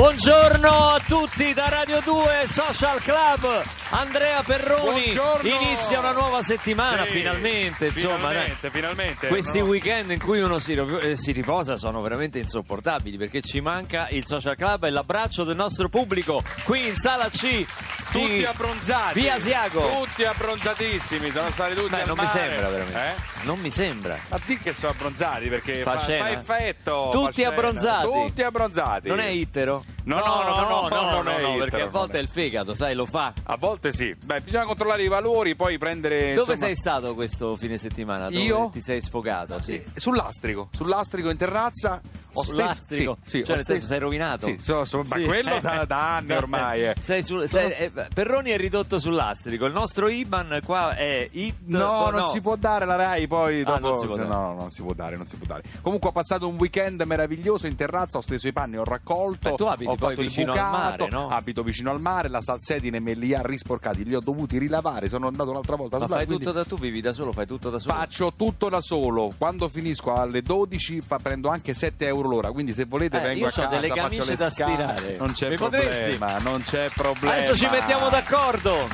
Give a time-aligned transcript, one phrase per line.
[0.00, 3.62] Buongiorno a tutti da Radio 2 Social Club.
[3.90, 5.46] Andrea Perroni Buongiorno.
[5.46, 8.44] inizia una nuova settimana Sì, finalmente, insomma, dai.
[8.44, 9.26] finalmente, finalmente.
[9.26, 9.66] Questi no.
[9.66, 14.24] weekend in cui uno si, eh, si riposa sono veramente insopportabili perché ci manca il
[14.24, 17.66] social club e l'abbraccio del nostro pubblico qui in sala C.
[18.12, 19.20] tutti abbronzati.
[19.20, 19.80] Via Asiago.
[20.04, 22.38] Tutti abbronzatissimi, sono stati tutti Beh, non mi mare.
[22.38, 22.98] sembra veramente.
[23.08, 23.14] Eh?
[23.44, 24.18] Non mi sembra.
[24.28, 27.08] Ma di che sono abbronzati perché Fa fa, effetto.
[27.12, 28.06] Tutti abbronzati.
[28.06, 29.08] Tutti abbronzati.
[29.08, 29.84] Non è itero?
[30.04, 32.20] No, no, no, no, non è no, itero, perché a volte è.
[32.22, 33.32] il fegato, sai, lo fa.
[33.44, 34.14] A volte sì.
[34.24, 36.32] Beh, bisogna controllare i valori, poi prendere.
[36.34, 38.28] Dove insomma, sei stato questo fine settimana?
[38.28, 38.70] Dove Io?
[38.72, 39.60] ti sei sfogato?
[39.62, 39.74] Sì.
[39.74, 42.00] Eh, Sull'astrico, sull'astrico in terrazza.
[42.34, 43.18] Ho Sull'astrico?
[43.24, 44.46] Sì, sì, cioè, ho nel senso sei rovinato?
[44.46, 46.84] Sì, so- so- ma quello da, da anni ormai.
[46.86, 46.94] eh.
[47.00, 49.66] Sei sul- sei- eh, Perroni è ridotto sull'astrico.
[49.66, 51.56] Il nostro IBAN qua è IT.
[51.66, 54.06] No, non si può dare la Rai poi Ah, dopo.
[54.06, 54.28] dare.
[54.28, 55.62] No, non si può dare, non si può dare.
[55.82, 59.50] Comunque ho passato un weekend meraviglioso in terrazza, ho steso i panni, ho raccolto.
[59.50, 61.28] Beh, tu abiti ho poi vicino al bucato, mare, no?
[61.28, 65.26] Abito vicino al mare, la salsedine me li ha risporcati, li ho dovuti rilavare, sono
[65.26, 67.94] andato l'altra volta Ma fai tutto da tu, vivi da solo, fai tutto da solo.
[67.94, 69.30] Faccio tutto da solo.
[69.36, 72.50] Quando finisco alle 12 fa- prendo anche 7 euro l'ora.
[72.52, 75.16] Quindi se volete Eh, vengo io a casa, delle faccio camicie le da stirare.
[75.18, 76.16] Non c'è Mi potresti?
[76.16, 77.34] problema, non c'è problema.
[77.34, 78.76] Adesso ci mettiamo d'accordo.
[78.76, 78.84] E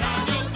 [0.00, 0.48] Radio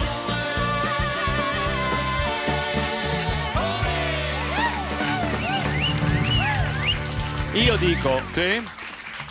[7.53, 7.61] 2.
[7.61, 8.61] Io dico, Sì?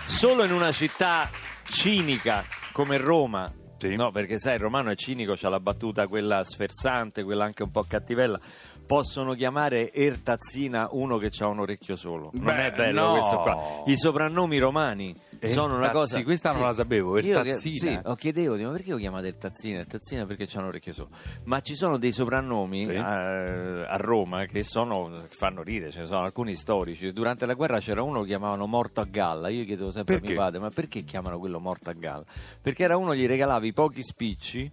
[0.07, 1.29] solo in una città
[1.69, 3.53] cinica come Roma.
[3.79, 3.95] Sì.
[3.95, 7.71] No, perché sai, il romano è cinico, c'ha la battuta quella sferzante, quella anche un
[7.71, 8.41] po' cattivella.
[8.87, 12.31] Possono chiamare Ertazzina uno che ha un orecchio solo.
[12.35, 13.13] Non Beh, è bello no.
[13.15, 13.83] questo qua.
[13.87, 16.23] I soprannomi romani sono una cosa.
[16.23, 17.75] Questa non la sapevo, Io che- Ertazzina.
[17.91, 19.79] Sì, ho chiedevo, ma perché lo chiamate Ertazzina?
[19.81, 21.09] Ertazzina perché c'ha un orecchio solo.
[21.45, 22.93] Ma ci sono dei soprannomi Sì.
[22.93, 27.13] eh, a Roma che sono, che fanno ridere, ce ne sono alcuni storici.
[27.13, 29.49] Durante la guerra c'era uno che chiamavano Morto a Galla.
[29.49, 30.33] Io chiedevo sempre a Perché?
[30.33, 32.25] mio padre, ma perché chiamano quello Morto a Galla?
[32.63, 34.71] Perché era uno gli regalavi pochi spicci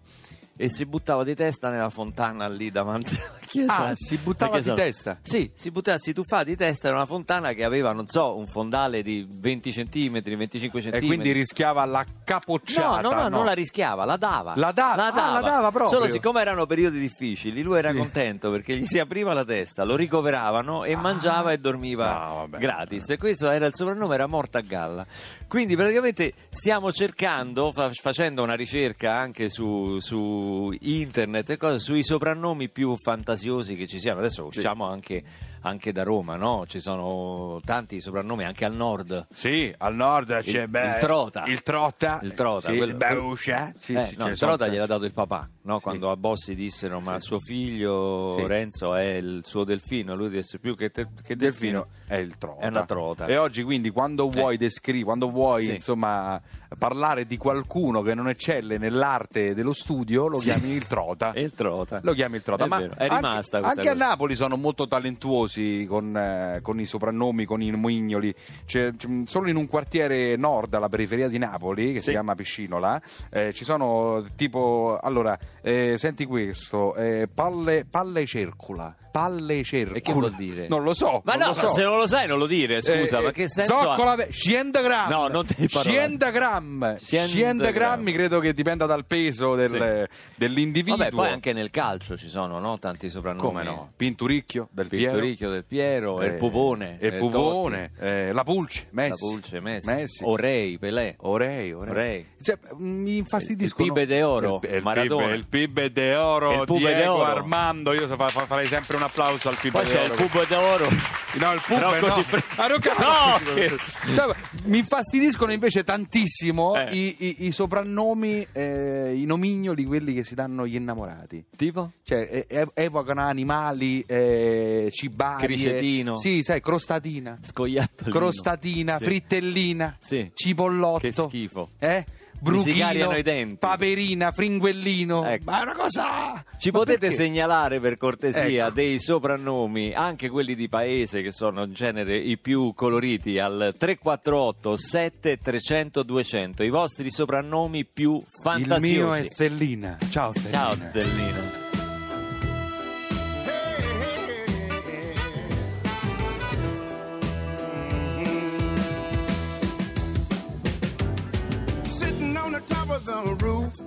[0.55, 3.75] e si buttava di testa nella fontana lì davanti alla chiesa.
[3.87, 5.17] Ah, si buttava di testa?
[5.21, 8.45] Sì, si buttava, si tuffava di testa in una fontana che aveva, non so, un
[8.47, 10.93] fondale di 20 cm, 25 cm.
[10.95, 13.01] E quindi rischiava la capocciata.
[13.01, 14.53] No, no, no, non la rischiava, la dava.
[14.55, 15.11] La dava?
[15.11, 15.97] Ah, la dava proprio?
[15.97, 17.97] Solo siccome erano periodi difficili, lui era Sì.
[17.97, 22.57] contento perché gli si apriva la testa, lo ricoveravano e mangiava e dormiva Ah, vabbè.
[22.59, 23.09] gratis.
[23.09, 25.05] E questo era il soprannome, era Morta a Galla.
[25.47, 30.41] Quindi praticamente stiamo cercando, fa- facendo una ricerca anche su, su
[30.81, 34.19] internet e cose, sui soprannomi più fantasiosi che ci siano.
[34.19, 35.23] Adesso usciamo anche,
[35.61, 36.65] anche da Roma, no?
[36.67, 39.27] Ci sono tanti soprannomi anche al nord.
[39.33, 41.43] Sì, al nord c'è Il- beh, il Trota.
[41.45, 42.19] Il Trota.
[42.23, 43.71] Il Trota, Sì, quello- il Beuscia.
[43.77, 44.73] Sì, Eh, sì, no, il Trota tanti.
[44.73, 45.77] gliel'ha dato il papà, no?
[45.77, 45.83] Sì.
[45.83, 48.45] quando a Bossi dissero ma suo figlio Sì.
[48.45, 51.87] Renzo è il suo delfino, lui disse più che, te- che Delfino delfino.
[52.07, 52.61] è il trota.
[52.61, 53.25] È una trota.
[53.25, 54.57] E oggi quindi quando vuoi Eh.
[54.57, 55.71] descrivere, quando vuoi Sì.
[55.75, 56.41] insomma
[56.77, 61.31] parlare di qualcuno che non eccelle nell'arte dello studio, lo chiami il trota.
[61.43, 61.99] Il Trota.
[62.03, 63.93] Lo chiami il trota, È ma vero, è anche- rimasta questa anche, a.
[63.93, 68.33] Napoli sono molto talentuosi con, eh, con i soprannomi, con i mignoli.
[68.65, 73.01] C'è- c'è- solo in un quartiere nord, alla periferia di Napoli, che si chiama Piscinola,
[73.31, 78.95] eh, ci sono tipo allora, eh, senti questo, eh, palle, palle circola.
[79.13, 79.97] Palle circola.
[79.99, 80.67] E che vuol dire?
[80.67, 81.21] Non lo so.
[81.25, 81.67] Ma no, lo so.
[81.67, 83.77] se non lo sai non lo dire, scusa, Eh, ma che senso ha?
[83.81, 85.11] Zoccola, ve- 100 grammi.
[85.11, 86.07] No, non ti parolare.
[86.07, 86.95] 100 grammi.
[86.97, 90.97] 100 100 grammi credo che dipenda dal peso del- dell'individuo.
[90.97, 92.79] Vabbè, poi anche nel calcio ci sono, no?
[92.79, 93.45] Tanti soprannomi.
[93.47, 93.91] come no?
[93.95, 95.11] Pinturicchio del Piero.
[95.11, 96.97] Pinturicchio del Piero, Eh, il Pupone.
[96.99, 99.09] il eh, Pupone, eh, la Pulce, Messi.
[99.09, 99.87] La Pulce, Messi.
[99.91, 100.23] Messi.
[100.25, 101.15] Orei, Pelé.
[101.19, 101.89] Orei, Orei.
[101.91, 102.27] Orei.
[102.41, 103.85] Cioè, mi infastidiscono.
[103.85, 105.33] Il Pibe de Oro, il, il Maradona.
[105.35, 107.25] Il Pibe de Oro, Pube de Diego Oro.
[107.25, 107.93] Armando.
[107.93, 110.25] Io fa- fa- farei sempre un applauso al Pibe Poi de c'è il Oro.
[110.25, 110.87] Pubo d'Oro.
[111.35, 112.11] No, il Pube Rocco no.
[112.11, 112.43] Siffredi.
[112.55, 114.35] Ah, Rocco- No, che-
[114.65, 116.95] mi infastidiscono invece tantissimo Eh.
[116.95, 121.43] i, i- i soprannomi, eh, i nomignoli, quelli che si danno gli innamorati.
[121.55, 121.91] Tipo?
[122.03, 125.45] Cioè, eh, ev- evocano animali eh, cibari.
[125.45, 126.15] Cricetino.
[126.17, 127.37] sì, sai, crostatina.
[127.43, 128.17] Scoiattolino.
[128.17, 129.03] Crostatina, Sì.
[129.03, 130.31] frittellina, Sì.
[130.33, 130.99] cipollotto.
[130.99, 131.69] Che schifo.
[131.77, 132.03] Eh?
[132.43, 133.55] Bruchino, cariano i denti.
[133.57, 135.25] paperina, fringuellino.
[135.25, 135.43] Ecco.
[135.45, 136.45] Ma è una cosa...
[136.57, 137.15] Ci Ma potete perché?
[137.15, 138.73] segnalare per cortesia Ecco.
[138.75, 144.77] dei soprannomi, anche quelli di paese che sono in genere i più coloriti, al 348
[144.77, 148.91] 7300 200, i vostri soprannomi più Il fantasiosi.
[148.91, 149.97] mio è Stellina.
[150.09, 150.57] Ciao Stellina.
[150.57, 151.62] Ciao Dellino.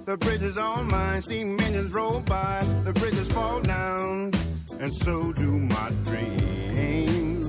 [0.07, 1.21] The bridge is all mine.
[1.21, 4.33] Steam engines roll by, the bridges fall down,
[4.79, 7.47] and so do my dreams.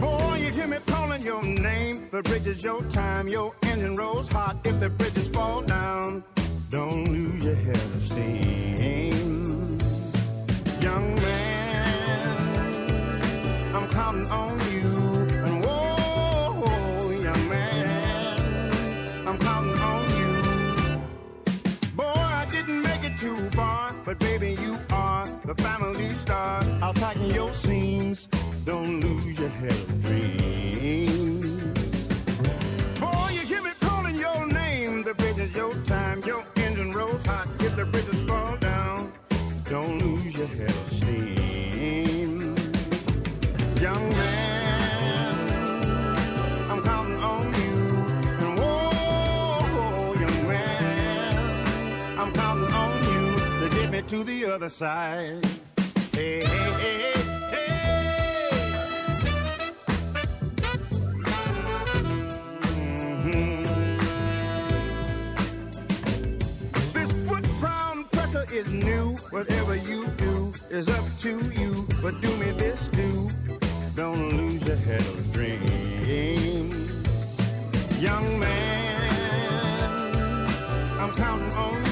[0.00, 2.08] Boy, you hear me calling your name.
[2.10, 4.56] The bridge is your time, your engine rolls hot.
[4.64, 6.24] If the bridges fall down,
[6.70, 9.78] don't lose your head of steam.
[10.80, 12.54] Young man,
[13.74, 14.61] I'm counting on
[28.64, 31.80] Don't lose your head of dreams.
[33.00, 35.02] Boy, you hear me calling your name.
[35.02, 36.22] The bridge is your time.
[36.22, 37.48] Your engine rolls hot.
[37.58, 39.12] If the bridges fall down,
[39.68, 42.54] don't lose your head of steam.
[43.80, 45.40] Young man,
[46.70, 47.96] I'm counting on you.
[48.46, 55.44] And whoa, young man, I'm counting on you to get me to the other side.
[56.12, 57.11] Hey, hey, hey, hey.
[68.66, 69.16] Is new.
[69.30, 71.86] Whatever you do is up to you.
[72.00, 73.30] But do me this, do.
[73.94, 76.90] Don't lose your head of dreams.
[78.00, 79.08] Young man,
[81.00, 81.91] I'm counting on you.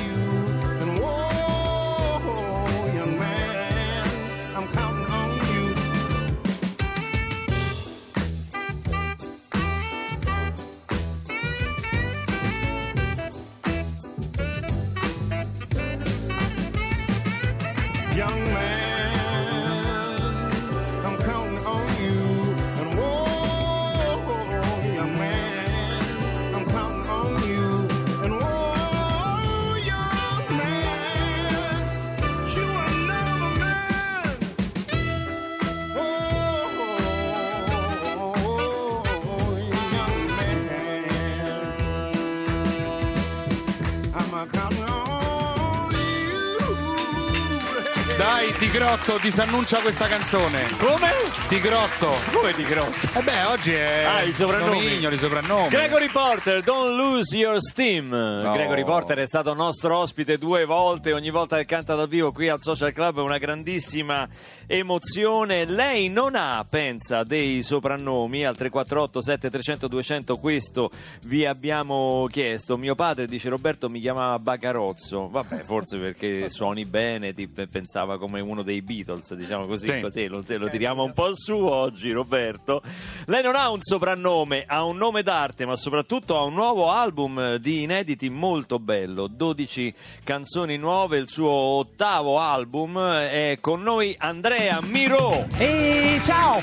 [48.51, 50.69] Dai, Di Grotto, disannuncia questa canzone.
[50.79, 51.11] Come?
[51.49, 52.15] Di Grotto.
[52.33, 53.19] Come di grotto?
[53.19, 54.79] E beh, oggi è Ah, i soprannomi.
[54.85, 55.69] nomignoli, i soprannomi.
[55.69, 58.09] Gregory Porter, Don't Lose Your Steam.
[58.53, 62.49] Gregory Porter è stato nostro ospite due volte, ogni volta che canta dal vivo qui
[62.49, 64.29] al Social Club è una grandissima
[64.67, 65.65] emozione.
[65.65, 70.91] Lei non ha, pensa, dei soprannomi al 348 7300 200, questo
[71.27, 72.77] vi abbiamo chiesto.
[72.77, 75.29] Mio padre, dice Roberto, mi chiamava Bagarozzo.
[75.29, 80.01] Vabbè, forse perché suoni bene, ti pe- pensava come uno dei Beatles, diciamo così, Sì.
[80.01, 82.83] così lo, lo tiriamo un po' su oggi, Roberto.
[83.27, 87.57] Lei non ha un soprannome, ha un nome d'arte, ma soprattutto ha un nuovo album
[87.57, 89.95] di inediti molto bello, 12
[90.25, 92.99] canzoni nuove, il suo ottavo album.
[93.01, 95.47] È con noi Andrea Miro.
[95.57, 96.61] E ciao!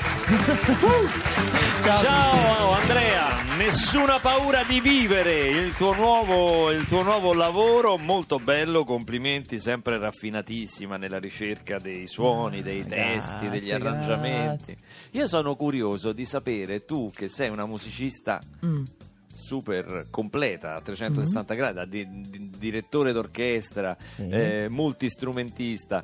[1.81, 8.83] Ciao Andrea, nessuna paura di vivere, il tuo, nuovo, il tuo nuovo lavoro molto bello,
[8.83, 14.78] complimenti, sempre raffinatissima nella ricerca dei suoni, dei testi, degli grazie, arrangiamenti.
[15.12, 18.83] Io sono curioso di sapere, tu che sei una musicista Mm.
[19.33, 24.28] super completa a 360 gradi, da di- di- direttore d'orchestra, Sì.
[24.30, 26.04] eh, multistrumentista.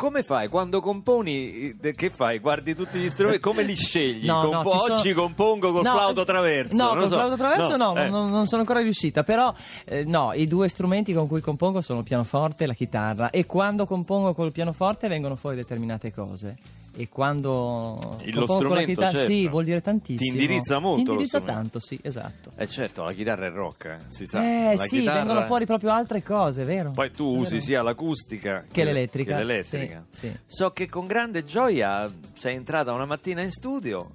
[0.00, 1.76] Come fai quando componi?
[1.78, 2.38] eh, Che fai?
[2.38, 3.38] Guardi tutti gli strumenti?
[3.40, 4.24] Come li scegli?
[4.24, 6.74] No, no, Compo- ci sono- Oggi compongo col No, flauto traverso.
[6.74, 7.08] No, col so.
[7.08, 8.08] flauto traverso no, eh.
[8.08, 9.24] non, non sono ancora riuscita.
[9.24, 9.52] Però,
[9.84, 13.28] eh, no, i due strumenti con cui compongo sono il pianoforte e la chitarra.
[13.28, 16.56] E quando compongo col pianoforte vengono fuori determinate cose.
[17.00, 19.32] E quando Il- lo con la strumento, chitarra, certo.
[19.32, 20.18] sì, vuol dire tantissimo.
[20.18, 21.60] Ti indirizza molto Ti indirizza strumento.
[21.62, 22.50] tanto, sì, esatto.
[22.56, 24.42] Eh certo, la chitarra è rock, eh, si sa.
[24.42, 26.90] eh La sì, chitarra- vengono fuori proprio altre cose, vero?
[26.90, 27.64] Poi tu usi vero.
[27.64, 30.04] sia l'acustica Che l'elettrica, che l'elettrica.
[30.10, 30.38] sì, sì.
[30.46, 34.10] So che con grande gioia sei entrata una mattina in studio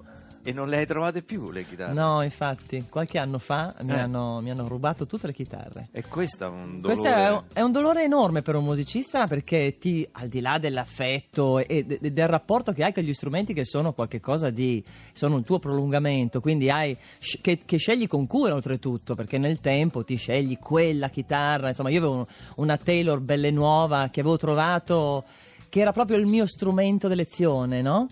[0.48, 1.92] e non le hai trovate più le chitarre.
[1.92, 3.98] No, infatti, qualche anno fa mi, Eh.
[3.98, 5.88] hanno, mi hanno rubato tutte le chitarre.
[5.90, 6.94] E questo è un dolore.
[7.00, 10.58] Questo è un, è un dolore enorme per un musicista perché ti, al di là
[10.58, 15.36] dell'affetto e de- del rapporto che hai con gli strumenti che sono qualcosa di sono
[15.36, 16.96] il tuo prolungamento, quindi hai
[17.42, 21.98] che, che scegli con cura oltretutto, perché nel tempo ti scegli quella chitarra, insomma, io
[21.98, 22.26] avevo un-
[22.56, 25.24] una Taylor belle nuova che avevo trovato
[25.68, 28.06] che era proprio il mio strumento d'elezione, no?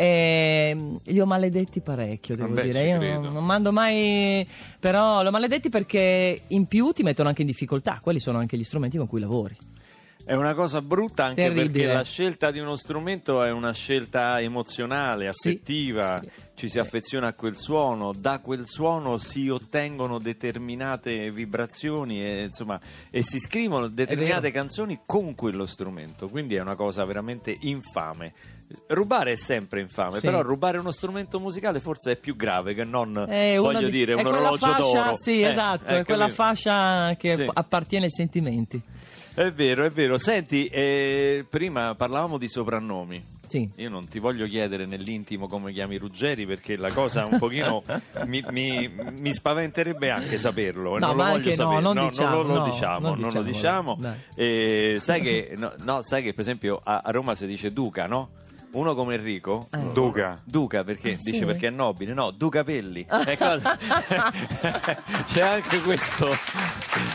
[0.00, 2.86] E li ho maledetti parecchio, devo Vabbè, dire.
[2.88, 3.20] Io credo.
[3.20, 4.46] non, non mando mai.
[4.78, 7.98] Però li ho maledetti perché in più ti mettono anche in difficoltà.
[8.00, 9.56] Quelli sono anche gli strumenti con cui lavori.
[10.28, 11.70] È una cosa brutta anche Terribile.
[11.70, 16.72] perché la scelta di uno strumento è una scelta emozionale, Sì, affettiva, sì, ci si
[16.74, 16.78] sì.
[16.80, 23.38] affeziona a quel suono, da quel suono si ottengono determinate vibrazioni e, insomma, e si
[23.38, 28.34] scrivono determinate canzoni con quello strumento, quindi è una cosa veramente infame.
[28.88, 30.26] Rubare è sempre infame, Sì.
[30.26, 34.12] però rubare uno strumento musicale forse è più grave che non, È voglio di- dire,
[34.12, 35.14] è un orologio fascia, d'oro.
[35.14, 37.50] Sì, Eh, esatto, eh, è quella fascia che Sì.
[37.50, 38.82] appartiene ai sentimenti.
[39.38, 40.18] È vero, è vero.
[40.18, 43.24] Senti, eh, prima parlavamo di soprannomi.
[43.46, 43.70] Sì.
[43.76, 47.84] Io non ti voglio chiedere nell'intimo come chiami Ruggeri perché la cosa un pochino
[48.26, 50.98] mi, mi- mi spaventerebbe anche saperlo.
[50.98, 51.80] No, non ma lo voglio no, sapere.
[51.80, 53.96] non no, diciamo, non lo no, diciamo, non lo diciamo, diciamo.
[54.00, 54.16] dai.
[54.34, 58.06] E sai, che, no, no, sai che per esempio a, a Roma si dice Duca,
[58.06, 58.30] no?
[58.70, 59.78] Uno come Enrico, Eh.
[59.92, 60.40] Duca.
[60.44, 61.44] Duca perché dice sì?
[61.44, 63.06] perché è nobile, no, Duca Pelli.
[63.26, 63.76] E cosa-
[65.26, 66.28] C'è anche questo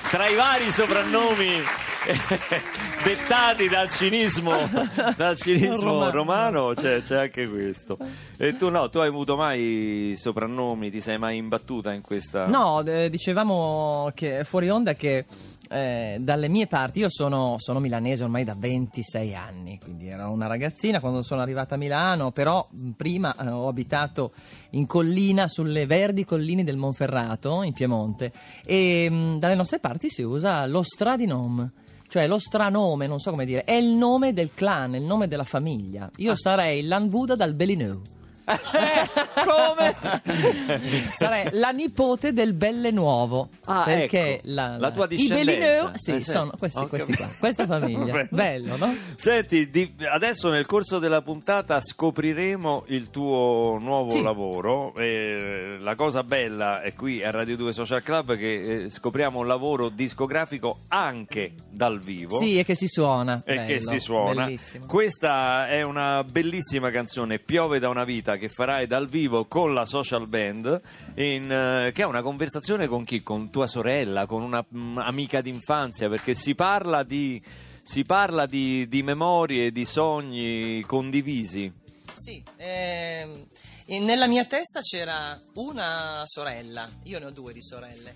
[0.10, 1.62] tra i vari soprannomi
[3.03, 4.69] dettati dal cinismo,
[5.15, 6.12] dal cinismo Romano.
[6.12, 7.98] romano, c'è, c'è anche questo.
[8.38, 12.83] E tu no, tu hai avuto mai soprannomi, ti sei mai imbattuta in questa No,
[12.86, 15.25] eh, dicevamo che fuori onda che
[15.74, 20.46] eh, dalle mie parti, io sono, sono milanese ormai da 26 anni, quindi ero una
[20.46, 24.34] ragazzina quando sono arrivata a Milano, però prima eh, ho abitato
[24.72, 28.32] in collina, sulle verdi colline del Monferrato, in Piemonte,
[28.63, 31.72] e mh, dalle nostre parti si usa lo stradinom.
[32.08, 35.44] Cioè lo stranome, non so come dire, è il nome del clan, il nome della
[35.44, 36.12] famiglia.
[36.18, 38.12] Io sarei l'Anvuda dal Bellinou.
[38.46, 39.96] Come?
[41.16, 43.50] Sarei la nipote del Belle Nuovo.
[43.66, 45.52] Ah, perché ecco, la, la tua I discendenza.
[45.52, 48.28] Bellineu, sì, Eh, sono questi, Ho questi qua, questa famiglia.
[48.32, 48.94] Bello, no?
[49.16, 54.22] Senti, di- adesso nel corso della puntata scopriremo il tuo nuovo Sì.
[54.22, 54.94] lavoro.
[54.96, 59.48] E la cosa bella è qui a Radio 2 Social Club che eh, scopriamo un
[59.48, 62.38] lavoro discografico anche dal vivo.
[62.38, 63.42] Sì, e che si suona.
[63.46, 64.46] E Bello, che si suona.
[64.46, 64.86] Bellissimo.
[64.86, 69.86] Questa è una bellissima canzone, Piove da una vita, che farai dal vivo con la
[69.86, 70.82] social band,
[71.16, 73.22] in, eh, che è una conversazione con chi?
[73.24, 75.00] Con tua sorella, con una mm,
[75.42, 77.42] d'infanzia, perché si parla di,
[77.82, 81.72] si parla di, di memorie, di sogni condivisi.
[82.13, 83.48] Sì, ehm,
[83.88, 88.16] nella mia testa c'era una sorella, io ne ho due di sorelle.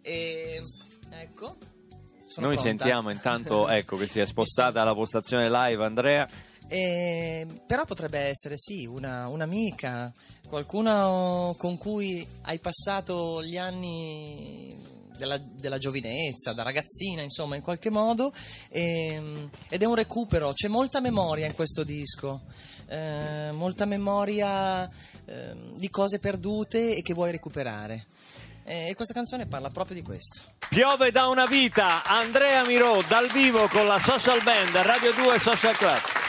[0.00, 0.62] E
[1.10, 1.56] ecco.
[2.26, 2.60] sono Noi pronta.
[2.60, 6.28] sentiamo intanto ecco, che si è spostata la postazione live, Andrea.
[6.68, 10.12] Eh, però potrebbe essere sì, una, un'amica,
[10.48, 14.76] qualcuno con cui hai passato gli anni
[15.16, 18.32] della, della giovinezza, da ragazzina, insomma, in qualche modo.
[18.70, 22.42] ehm, ed è un recupero, c'è molta memoria in questo disco,
[22.88, 24.88] eh, molta memoria
[25.26, 28.06] ehm, di cose perdute e che vuoi recuperare.
[28.66, 30.40] Eh, E questa canzone parla proprio di questo.
[30.70, 35.76] Piove da una vita, Andrea Miro dal vivo con la social band Radio 2 Social
[35.76, 36.23] Club.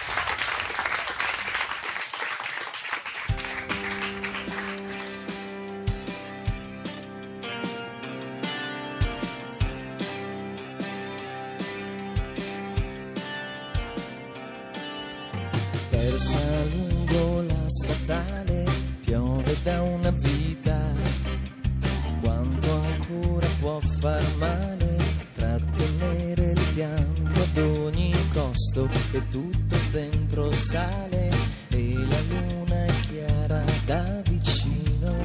[23.66, 24.96] Può far male
[25.34, 31.32] trattenere il pianto ad ogni costo e tutto dentro sale
[31.70, 35.16] e la luna è chiara da vicino.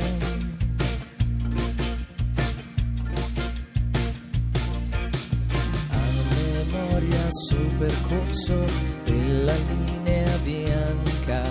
[5.91, 5.99] a
[6.65, 8.65] memoria sul percorso
[9.05, 11.43] della linea bianca,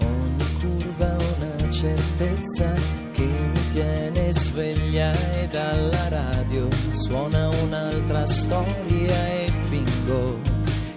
[0.00, 2.72] ogni curva una certezza
[3.12, 10.40] che mi tiene sveglia e dalla radio suona un'altra storia e fingo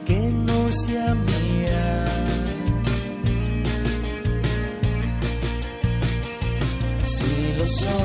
[0.04, 2.08] che non sia mia.
[7.02, 8.00] Sì, lo so,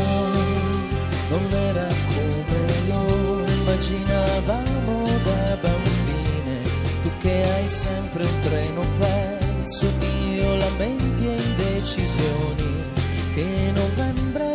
[1.31, 6.57] non era come lo immaginavamo da bambine.
[7.03, 9.87] Tu che hai sempre un treno perso,
[10.35, 12.73] io lamenti e indecisioni.
[13.35, 14.54] Che novembre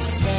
[0.00, 0.35] stay.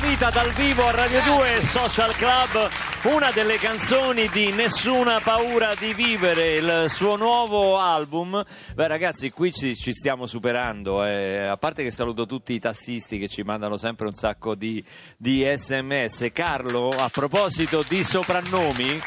[0.00, 2.68] Vita dal vivo a Radio 2 Social Club,
[3.14, 8.42] una delle canzoni di Nessuna paura di vivere, il suo nuovo album.
[8.74, 11.46] Beh ragazzi, qui ci, ci stiamo superando, eh.
[11.46, 14.82] a parte che saluto tutti i tassisti che ci mandano sempre un sacco di,
[15.16, 16.30] di sms.
[16.32, 19.00] Carlo, a proposito di soprannomi...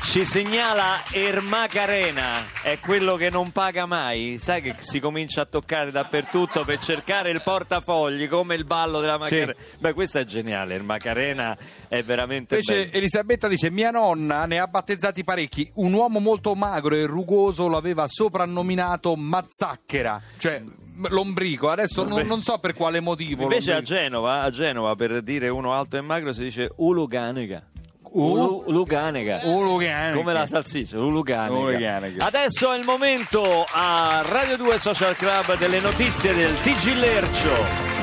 [0.00, 4.38] Ci segnala Ermacarena, è quello che non paga mai.
[4.40, 9.18] Sai che si comincia a toccare dappertutto per cercare il portafogli come il ballo della
[9.18, 9.54] Macarena.
[9.78, 10.74] Beh, questo è geniale.
[10.76, 11.56] Ermacarena
[11.88, 12.96] è veramente Invece bello.
[12.96, 15.70] Elisabetta dice: Mia nonna ne ha battezzati parecchi.
[15.74, 20.62] Un uomo molto magro e rugoso lo aveva soprannominato Mazzacchera, cioè
[21.10, 21.68] lombrico.
[21.68, 23.42] Adesso non, non so per quale motivo.
[23.42, 23.82] Invece a.
[23.82, 27.67] Genova, a Genova, per dire uno alto e magro, si dice Uluganega.
[28.12, 29.40] Ulu- Uluganega.
[29.44, 30.16] Uluganega.
[30.16, 31.54] Come la salsiccia, Uluganega.
[31.54, 32.24] Uluganega.
[32.26, 37.96] Adesso è il momento a Radio 2 Social Club delle notizie del TG Lercio.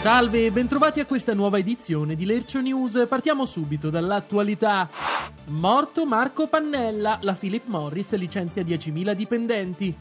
[0.00, 3.06] Salve e bentrovati a questa nuova edizione di Lercio News.
[3.08, 4.86] Partiamo subito dall'attualità.
[5.46, 9.94] Morto Marco Pannella, la Philip Morris licenzia 10.000 dipendenti.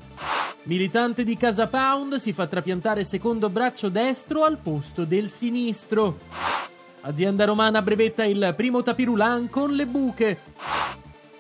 [0.65, 6.19] Militante di Casa Pound si fa trapiantare secondo braccio destro al posto del sinistro.
[7.02, 10.39] Azienda romana brevetta il primo tapirulan con le buche.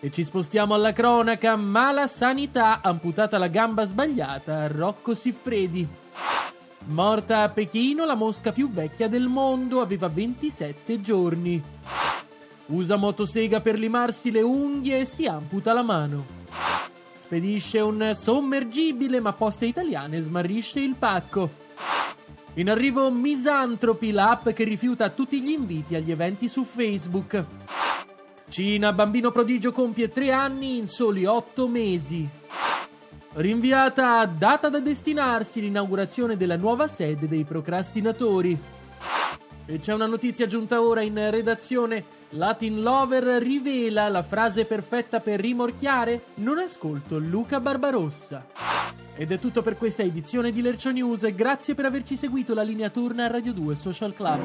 [0.01, 5.87] E ci spostiamo alla cronaca, mala sanità, amputata la gamba sbagliata a Rocco Siffredi.
[6.87, 11.63] Morta a Pechino la mosca più vecchia del mondo, aveva 27 giorni.
[12.65, 16.42] Usa motosega per limarsi le unghie e si amputa la mano.
[17.23, 21.49] Spedisce un sommergibile ma Poste Italiane smarrisce il pacco.
[22.55, 27.45] In arrivo Misanthropy, l'app che rifiuta tutti gli inviti agli eventi su Facebook.
[28.49, 32.27] Cina, bambino prodigio compie tre anni in soli otto mesi.
[33.35, 38.59] Rinviata a data da destinarsi l'inaugurazione della nuova sede dei procrastinatori.
[39.65, 42.03] E c'è una notizia giunta ora in redazione.
[42.35, 46.21] Latin Lover rivela la frase perfetta per rimorchiare.
[46.35, 48.45] Non ascolto Luca Barbarossa.
[49.15, 51.31] Ed è tutto per questa edizione di Lercio News.
[51.35, 54.41] Grazie per averci seguito la linea turna a Radio 2 Social Club.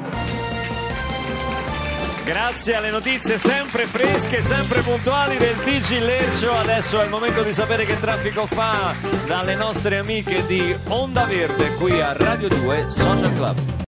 [2.25, 6.53] Grazie alle notizie sempre fresche, sempre puntuali del TG Leccio.
[6.53, 8.93] Adesso è il momento di sapere che traffico fa
[9.25, 13.77] dalle nostre amiche di Onda Verde qui a Radio 2 Social Club.